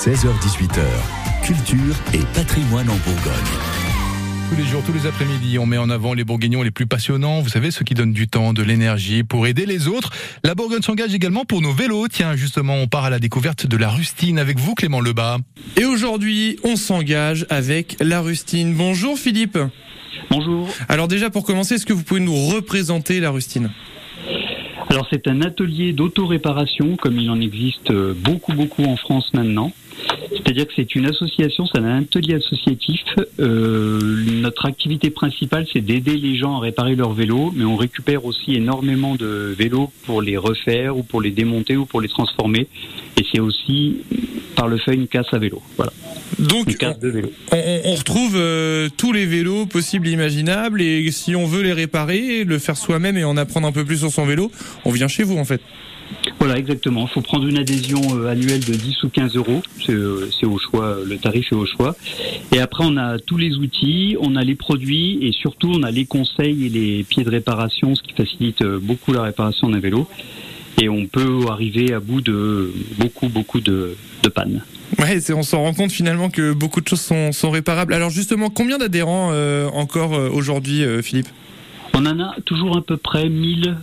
[0.00, 0.80] 16h18h,
[1.44, 3.34] culture et patrimoine en Bourgogne.
[4.48, 7.42] Tous les jours, tous les après-midi, on met en avant les Bourguignons les plus passionnants,
[7.42, 10.10] vous savez, ceux qui donnent du temps, de l'énergie pour aider les autres.
[10.42, 12.08] La Bourgogne s'engage également pour nos vélos.
[12.08, 15.36] Tiens, justement, on part à la découverte de la rustine avec vous, Clément Lebas.
[15.76, 18.72] Et aujourd'hui, on s'engage avec la rustine.
[18.72, 19.58] Bonjour Philippe.
[20.30, 20.70] Bonjour.
[20.88, 23.70] Alors déjà, pour commencer, est-ce que vous pouvez nous représenter la rustine?
[24.90, 29.70] Alors c'est un atelier d'autoréparation, comme il en existe beaucoup, beaucoup en France maintenant.
[30.50, 33.02] C'est-à-dire que c'est une association, c'est un atelier associatif.
[33.38, 34.00] Euh,
[34.42, 38.56] notre activité principale, c'est d'aider les gens à réparer leurs vélos, mais on récupère aussi
[38.56, 42.66] énormément de vélos pour les refaire ou pour les démonter ou pour les transformer.
[43.16, 43.98] Et c'est aussi
[44.56, 45.62] par le fait une casse à vélo.
[45.76, 45.92] Voilà.
[46.40, 47.30] Donc, Une casse de vélo.
[47.52, 51.62] on, on- on retrouve euh, tous les vélos possibles et imaginables, et si on veut
[51.62, 54.50] les réparer, le faire soi-même et en apprendre un peu plus sur son vélo,
[54.84, 55.60] on vient chez vous en fait.
[56.38, 57.02] Voilà, exactement.
[57.02, 59.62] Il faut prendre une adhésion euh, annuelle de 10 ou 15 euros.
[59.84, 61.94] C'est euh, c'est au choix, euh, le tarif est au choix.
[62.52, 65.90] Et après, on a tous les outils, on a les produits et surtout, on a
[65.90, 70.08] les conseils et les pieds de réparation, ce qui facilite beaucoup la réparation d'un vélo.
[70.80, 74.62] Et on peut arriver à bout de beaucoup, beaucoup de, de pannes.
[74.98, 77.94] Ouais, on s'en rend compte finalement que beaucoup de choses sont, sont réparables.
[77.94, 81.28] Alors justement, combien d'adhérents euh, encore aujourd'hui, euh, Philippe?
[81.94, 83.76] On en a toujours à peu près 1000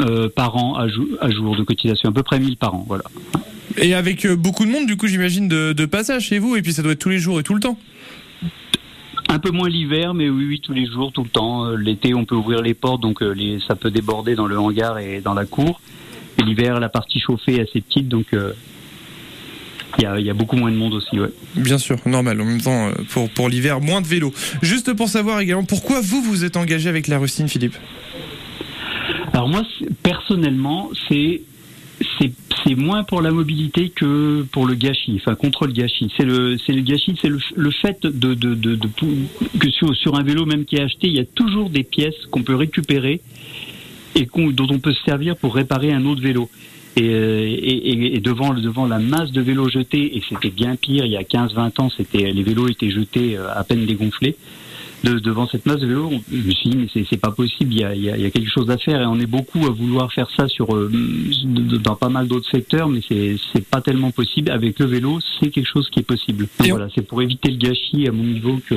[0.00, 2.84] euh, par an à, jou- à jour de cotisation, à peu près 1000 par an.
[2.88, 3.04] Voilà.
[3.76, 6.62] Et avec euh, beaucoup de monde, du coup, j'imagine, de, de passage chez vous, et
[6.62, 7.78] puis ça doit être tous les jours et tout le temps.
[9.28, 11.64] Un peu moins l'hiver, mais oui, oui, tous les jours, tout le temps.
[11.66, 14.98] Euh, L'été, on peut ouvrir les portes, donc les, ça peut déborder dans le hangar
[14.98, 15.80] et dans la cour.
[16.38, 18.52] Et l'hiver, la partie chauffée est assez petite, donc euh,
[19.98, 21.18] il y, a, il y a beaucoup moins de monde aussi.
[21.20, 21.30] Ouais.
[21.54, 22.40] Bien sûr, normal.
[22.40, 24.32] En même temps, pour, pour l'hiver, moins de vélos.
[24.62, 27.74] Juste pour savoir également, pourquoi vous vous êtes engagé avec la rustine, Philippe?
[29.40, 29.62] Alors moi,
[30.02, 31.40] personnellement, c'est
[32.62, 36.12] c'est moins pour la mobilité que pour le gâchis, enfin contre le gâchis.
[36.14, 38.78] C'est le c'est le gâchis, c'est le, le fait de, de, de,
[39.58, 42.42] que sur, un vélo même qui est acheté, il y a toujours des pièces qu'on
[42.42, 43.22] peut récupérer
[44.14, 46.50] et dont on peut se servir pour réparer un autre vélo.
[46.96, 51.12] Et, et, et- devant, devant la masse de vélos jetés, et c'était bien pire, il
[51.12, 54.36] y a 15-20 ans, les vélos étaient jetés euh, à peine dégonflés.
[55.02, 57.72] De, devant cette masse de vélos, on- je me suis dit, mais c'est- pas possible,
[57.72, 60.12] il y, a, il, y quelque chose à faire, et on est beaucoup à vouloir
[60.12, 60.90] faire ça sur, euh,
[61.82, 64.50] dans pas mal d'autres secteurs, mais c'est pas tellement possible.
[64.50, 66.48] Avec le vélo, c'est quelque chose qui est possible.
[66.64, 68.74] Et on- voilà, c'est pour éviter le gâchis à mon niveau que.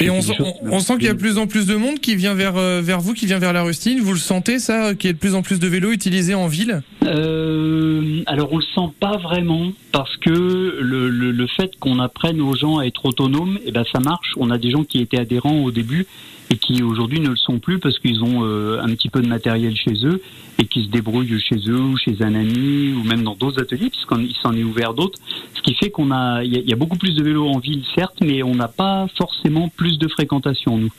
[0.00, 1.66] Et on, sent- des choses on, on sent qu'il y a de plus en plus
[1.66, 4.00] de monde qui vient vers, euh, vers vous, qui vient vers la rustine.
[4.00, 6.48] Vous le sentez, ça, qu'il y a de plus en plus de vélos utilisés en
[6.48, 6.82] ville?
[7.04, 12.40] Euh, alors on le sent pas vraiment parce que le, le, le fait qu'on apprenne
[12.40, 14.32] aux gens à être autonomes, eh ben ça marche.
[14.36, 16.06] On a des gens qui étaient adhérents au début
[16.50, 19.26] et qui aujourd'hui ne le sont plus parce qu'ils ont euh, un petit peu de
[19.28, 20.20] matériel chez eux
[20.58, 23.88] et qui se débrouillent chez eux ou chez un ami ou même dans d'autres ateliers
[23.90, 25.18] puisqu'il s'en est ouvert d'autres.
[25.54, 27.48] Ce qui fait qu'on a, il y, a- il y a beaucoup plus de vélos
[27.48, 30.90] en ville certes, mais on n'a pas forcément plus de fréquentation nous.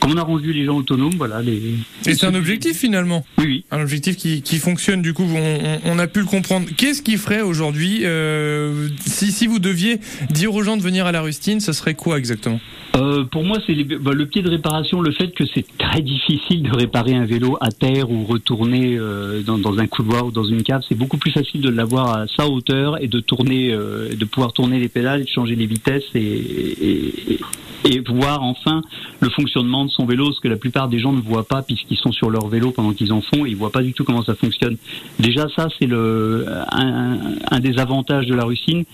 [0.00, 1.60] Comme on a rendu les gens autonomes, voilà les.
[2.06, 3.24] Et c'est un objectif finalement.
[3.38, 3.64] Oui, oui.
[3.70, 6.66] Un objectif qui, qui fonctionne, du coup, on, on- on a pu le comprendre.
[6.76, 9.98] Qu'est-ce qui ferait aujourd'hui, euh, si, si vous deviez
[10.30, 12.60] dire aux gens de venir à la rustine, ce serait quoi exactement?
[12.96, 16.62] Euh, pour moi, c'est bah, le pied de réparation, le fait que c'est très difficile
[16.62, 20.44] de réparer un vélo à terre ou retourner euh, dans, dans un couloir ou dans
[20.44, 20.82] une cave.
[20.88, 24.52] C'est beaucoup plus facile de l'avoir à sa hauteur et de tourner, euh, de pouvoir
[24.52, 28.80] tourner les pédales de changer les vitesses et, et, et- voir enfin
[29.20, 31.96] le fonctionnement de son vélo, ce que la plupart des gens ne voient pas puisqu'ils
[31.98, 34.22] sont sur leur vélo pendant qu'ils en font et ils voient pas du tout comment
[34.22, 34.76] ça fonctionne.
[35.18, 37.18] Déjà, ça c'est un,
[37.50, 38.84] un des avantages de la Rusine.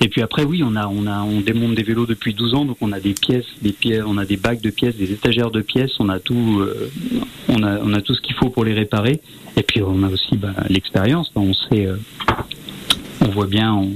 [0.00, 2.64] Et puis après, oui, on a, on a, on démonte des vélos depuis 12 ans,
[2.64, 5.50] donc on a des pièces, des pièces, on a des bacs de pièces, des étagères
[5.50, 6.90] de pièces, on a tout, euh,
[7.48, 9.20] on a, on a tout ce qu'il faut pour les réparer.
[9.56, 11.96] Et puis on a aussi bah, l'expérience, on sait, euh,
[13.20, 13.86] on voit bien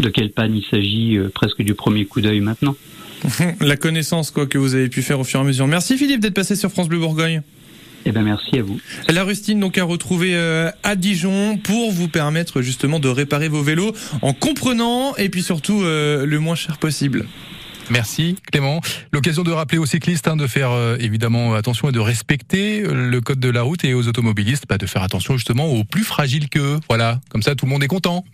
[0.00, 2.76] de quelle panne il s'agit euh, presque du premier coup d'œil maintenant.
[3.60, 5.66] La connaissance, quoi, que vous avez pu faire au fur et à mesure.
[5.66, 7.42] Merci Philippe d'être passé sur France Bleu Bourgogne.
[8.06, 8.80] Eh ben merci à vous.
[9.08, 13.62] La rustine, donc, à retrouver euh, à Dijon pour vous permettre justement de réparer vos
[13.62, 17.26] vélos en comprenant et puis surtout euh, le moins cher possible.
[17.90, 18.80] Merci Clément.
[19.12, 23.20] L'occasion de rappeler aux cyclistes hein, de faire euh, évidemment attention et de respecter le
[23.20, 26.48] code de la route et aux automobilistes bah, de faire attention justement aux plus fragiles
[26.48, 26.78] qu'eux.
[26.88, 28.24] Voilà, comme ça tout le monde est content.